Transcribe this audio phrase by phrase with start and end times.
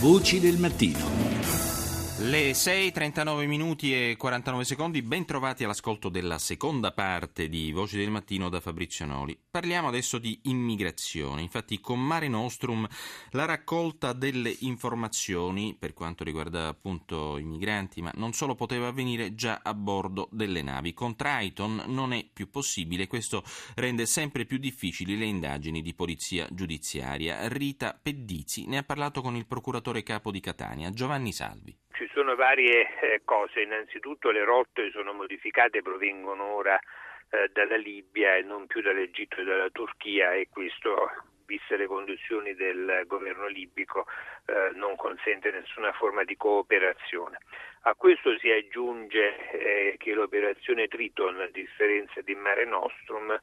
[0.00, 1.23] Voci del mattino.
[2.24, 8.08] Le 6.39 minuti e 49 secondi, ben trovati all'ascolto della seconda parte di Voci del
[8.08, 9.38] Mattino da Fabrizio Noli.
[9.50, 11.42] Parliamo adesso di immigrazione.
[11.42, 12.88] Infatti con Mare Nostrum
[13.32, 19.34] la raccolta delle informazioni per quanto riguarda appunto i migranti, ma non solo poteva avvenire
[19.34, 20.94] già a bordo delle navi.
[20.94, 23.44] Con Triton non è più possibile, questo
[23.74, 27.48] rende sempre più difficili le indagini di polizia giudiziaria.
[27.48, 31.76] Rita Pedizzi ne ha parlato con il procuratore capo di Catania, Giovanni Salvi.
[31.94, 36.76] Ci sono varie eh, cose, innanzitutto le rotte sono modificate, provengono ora
[37.30, 41.08] eh, dalla Libia e non più dall'Egitto e dalla Turchia e questo
[41.46, 44.06] viste le condizioni del governo libico,
[44.46, 47.38] eh, non consente nessuna forma di cooperazione.
[47.82, 53.38] A questo si aggiunge che l'operazione Triton, a differenza di Mare Nostrum,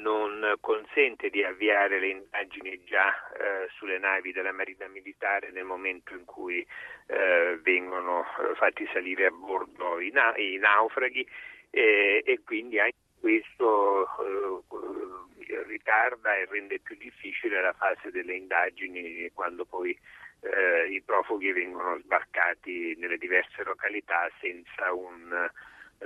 [0.00, 6.14] non consente di avviare le indagini già eh, sulle navi della Marina Militare nel momento
[6.14, 6.66] in cui
[7.06, 11.26] eh, vengono eh, fatti salire a bordo i, na- i naufraghi
[11.72, 19.64] e quindi anche questo eh, ritarda e rende più difficile la fase delle indagini quando
[19.64, 19.96] poi
[20.40, 25.50] eh, i profughi vengono sbarcati nelle diverse località senza un eh,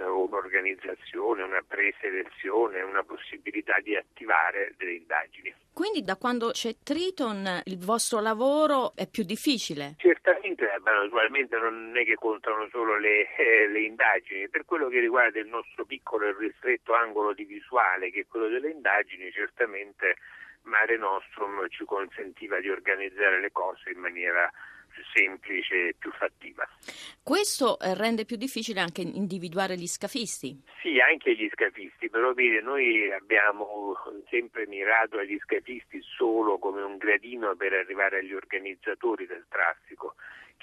[0.03, 5.55] un'organizzazione, una preselezione, una possibilità di attivare delle indagini.
[5.73, 9.95] Quindi da quando c'è Triton il vostro lavoro è più difficile?
[9.99, 15.01] Certamente, eh, naturalmente non è che contano solo le, eh, le, indagini, per quello che
[15.01, 20.17] riguarda il nostro piccolo e ristretto angolo di visuale che è quello delle indagini, certamente
[20.63, 24.51] Mare Nostrum ci consentiva di organizzare le cose in maniera
[24.95, 26.67] più semplice e più fattiva.
[27.23, 30.63] Questo eh, rende più difficile anche individuare gli scafisti?
[30.81, 33.97] Sì, anche gli scafisti, però vede, noi abbiamo
[34.29, 40.15] sempre mirato agli scafisti solo come un gradino per arrivare agli organizzatori del traffico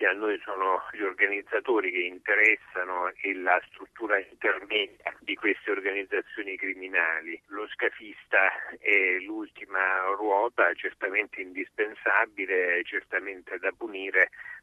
[0.02, 6.58] che a noi sono gli organizzatori che interessano e la struttura intermedia di queste organizzazioni
[6.58, 7.40] criminali.
[7.50, 8.50] Lo scafista
[8.80, 14.21] è l'ultima ruota, certamente indispensabile, certamente da punire,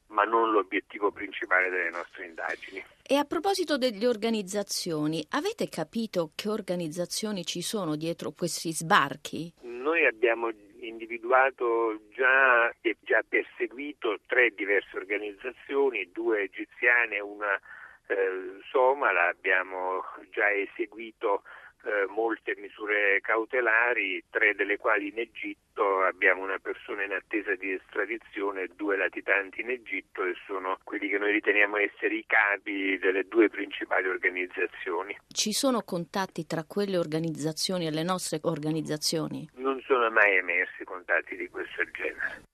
[0.08, 2.82] ma non l'obiettivo principale delle nostre indagini.
[3.02, 9.52] E a proposito delle organizzazioni, avete capito che organizzazioni ci sono dietro questi sbarchi?
[9.62, 17.54] Noi abbiamo individuato già e già perseguito tre diverse organizzazioni, due egiziane e una
[18.06, 21.42] eh, somala, abbiamo già eseguito
[21.84, 27.72] eh, molte misure cautelari, tre delle quali in Egitto, abbiamo una persona in attesa di
[27.72, 33.24] estradizione due latitanti in Egitto e sono quelli che noi riteniamo essere i capi delle
[33.28, 35.16] due principali organizzazioni.
[35.28, 39.48] Ci sono contatti tra quelle organizzazioni e le nostre organizzazioni?
[39.54, 42.46] Non sono mai emersi contatti di questo genere.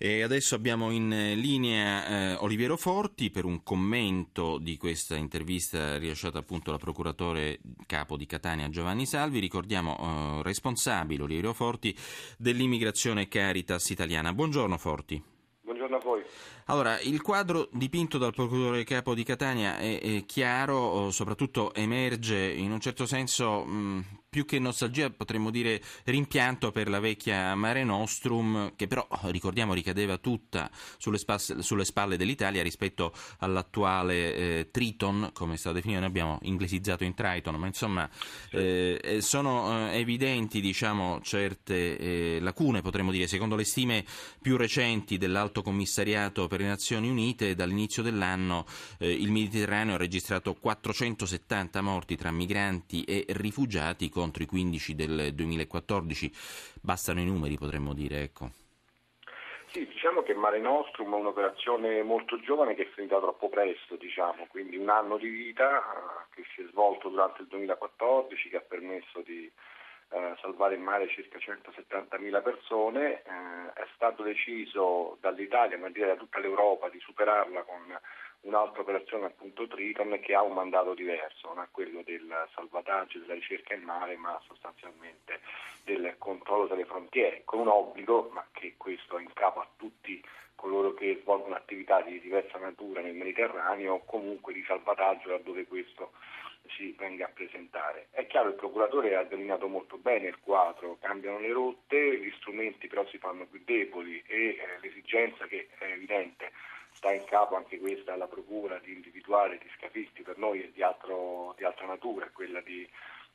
[0.00, 6.38] E adesso abbiamo in linea eh, Oliviero Forti per un commento di questa intervista rilasciata
[6.38, 9.40] appunto dal procuratore capo di Catania Giovanni Salvi.
[9.40, 11.96] Ricordiamo eh, responsabile Oliviero Forti
[12.36, 14.32] dell'immigrazione Caritas italiana.
[14.32, 15.20] Buongiorno Forti.
[15.62, 16.22] Buongiorno a voi.
[16.66, 22.70] Allora, il quadro dipinto dal procuratore capo di Catania è, è chiaro, soprattutto emerge in
[22.70, 28.74] un certo senso mh, più che nostalgia potremmo dire rimpianto per la vecchia Mare Nostrum
[28.76, 35.54] che però ricordiamo ricadeva tutta sulle, spas- sulle spalle dell'Italia rispetto all'attuale eh, Triton come
[35.54, 38.08] è stato definito, noi abbiamo inglesizzato in Triton ma insomma
[38.50, 43.26] eh, sono eh, evidenti diciamo certe eh, lacune potremmo dire.
[43.26, 44.04] Secondo le stime
[44.40, 48.66] più recenti dell'Alto Commissariato per le Nazioni Unite dall'inizio dell'anno
[48.98, 56.32] eh, il Mediterraneo ha registrato 470 morti tra migranti e rifugiati i 15 del 2014.
[56.82, 58.50] Bastano i numeri, potremmo dire, ecco.
[59.70, 64.46] Sì, diciamo che Mare Nostrum è un'operazione molto giovane che è finita troppo presto, diciamo,
[64.48, 68.60] quindi un anno di vita eh, che si è svolto durante il 2014, che ha
[68.60, 69.44] permesso di
[70.10, 76.16] eh, salvare in mare circa 170.000 persone, eh, è stato deciso dall'Italia, ma direi da
[76.16, 78.00] tutta l'Europa, di superarla con
[78.42, 83.34] un'altra operazione appunto Triton che ha un mandato diverso, non è quello del salvataggio, della
[83.34, 85.40] ricerca in mare, ma sostanzialmente
[85.84, 90.22] del controllo delle frontiere, con un obbligo, ma che questo è in capo a tutti
[90.54, 96.10] coloro che svolgono attività di diversa natura nel Mediterraneo o comunque di salvataggio laddove questo
[96.76, 98.08] si venga a presentare.
[98.10, 102.88] È chiaro, il procuratore ha delineato molto bene il quadro, cambiano le rotte, gli strumenti
[102.88, 106.50] però si fanno più deboli e eh, l'esigenza che è evidente
[106.98, 110.82] sta in capo anche questa alla procura di individuare gli scafisti per noi è di,
[110.82, 112.86] altro, di altra natura, quella di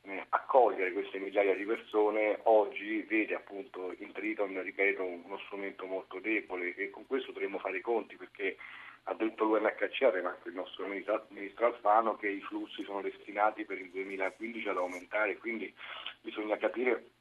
[0.01, 2.39] eh, accogliere queste migliaia di persone.
[2.43, 7.77] Oggi vede appunto in Triton, ripeto, uno strumento molto debole e con questo dovremmo fare
[7.77, 8.57] i conti perché
[9.03, 13.63] ha detto l'UNHCR, ma anche il nostro ministro, ministro Alfano, che i flussi sono destinati
[13.63, 15.73] per il 2015 ad aumentare, quindi
[16.21, 17.11] bisogna capire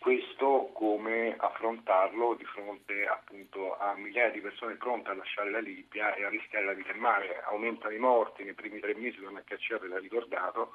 [0.00, 6.14] questo come affrontarlo di fronte appunto a migliaia di persone pronte a lasciare la Libia
[6.14, 7.42] e a rischiare la vita in mare.
[7.42, 10.72] Aumentano i morti nei primi tre mesi, l'UNHCR l'ha ricordato,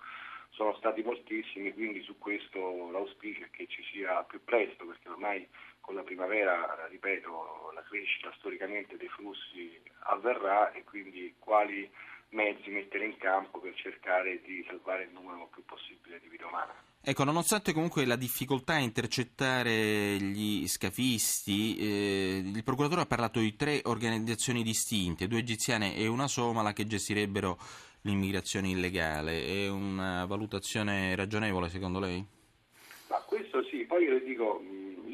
[0.51, 5.47] sono stati moltissimi, quindi su questo l'auspicio è che ci sia più presto, perché ormai
[5.81, 11.91] con la primavera, ripeto, la crescita storicamente dei flussi avverrà e quindi quali
[12.29, 16.73] mezzi mettere in campo per cercare di salvare il numero più possibile di vite umane.
[17.07, 23.55] Ecco, nonostante comunque la difficoltà a intercettare gli scafisti, eh, il procuratore ha parlato di
[23.55, 27.59] tre organizzazioni distinte, due egiziane e una somala che gestirebbero
[28.01, 29.45] l'immigrazione illegale.
[29.45, 32.25] È una valutazione ragionevole secondo lei?
[33.09, 34.63] Ma questo sì, poi io le dico,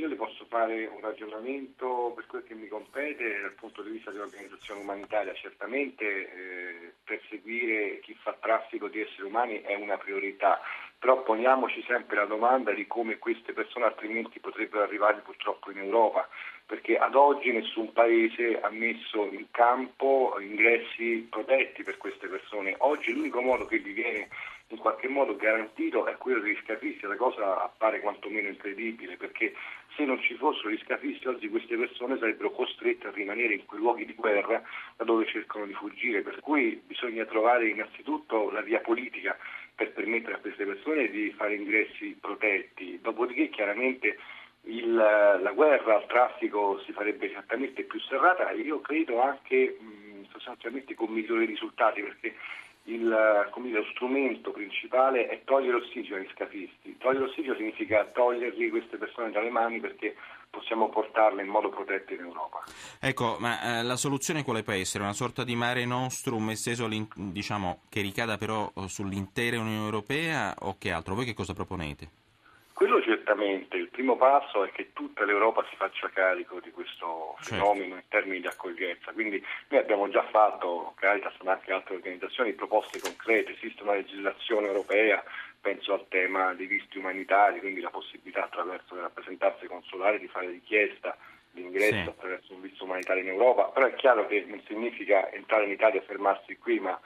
[0.01, 4.09] io le posso fare un ragionamento per quel che mi compete dal punto di vista
[4.09, 5.31] dell'organizzazione umanitaria.
[5.35, 10.59] Certamente eh, perseguire chi fa traffico di esseri umani è una priorità,
[10.97, 16.27] però poniamoci sempre la domanda di come queste persone altrimenti potrebbero arrivare purtroppo in Europa
[16.65, 22.73] perché ad oggi nessun paese ha messo in campo ingressi protetti per queste persone.
[22.77, 24.29] Oggi l'unico modo che gli viene
[24.71, 29.53] in qualche modo garantito è quello degli scafisti, la cosa appare quantomeno incredibile perché
[29.95, 33.79] se non ci fossero gli scafisti oggi queste persone sarebbero costrette a rimanere in quei
[33.79, 34.61] luoghi di guerra
[34.95, 39.37] da dove cercano di fuggire, per cui bisogna trovare innanzitutto la via politica
[39.75, 44.17] per permettere a queste persone di fare ingressi protetti, dopodiché chiaramente
[44.63, 50.25] il, la guerra al traffico si farebbe esattamente più serrata e io credo anche mh,
[50.31, 52.35] sostanzialmente con migliori risultati perché
[52.91, 56.97] il, dire, lo strumento principale è togliere ossigeno agli scafisti.
[56.97, 60.15] Togliere ossigeno significa togliergli queste persone dalle mani perché
[60.49, 62.63] possiamo portarle in modo protetto in Europa.
[62.99, 65.03] Ecco, ma eh, la soluzione quale può essere?
[65.03, 70.91] Una sorta di mare nostrum esteso diciamo, che ricada però sull'intera Unione Europea o che
[70.91, 71.15] altro?
[71.15, 72.20] Voi che cosa proponete?
[72.81, 77.53] Quello certamente, il primo passo è che tutta l'Europa si faccia carico di questo certo.
[77.53, 82.53] fenomeno in termini di accoglienza, quindi noi abbiamo già fatto, Caritas ma anche altre organizzazioni,
[82.53, 85.23] proposte concrete, esiste una legislazione europea,
[85.61, 90.47] penso al tema dei visti umanitari, quindi la possibilità attraverso le rappresentanze consolari di fare
[90.47, 91.15] richiesta
[91.51, 92.09] di ingresso sì.
[92.09, 95.99] attraverso un visto umanitario in Europa, però è chiaro che non significa entrare in Italia
[96.01, 96.99] e fermarsi qui, ma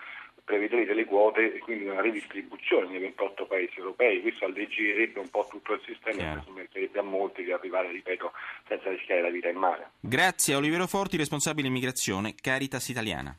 [0.45, 4.21] prevedere delle quote e quindi una redistribuzione nei 28 paesi europei.
[4.21, 8.31] Questo alleggererebbe un po' tutto il sistema e permetterebbe a molti di arrivare, ripeto,
[8.67, 9.89] senza rischiare la vita in mare.
[9.99, 13.33] Grazie a Olivero Forti, responsabile immigrazione Caritas Italiana.